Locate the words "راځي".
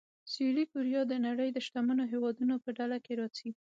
3.21-3.49